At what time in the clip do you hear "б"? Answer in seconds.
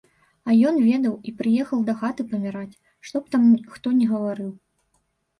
3.25-3.35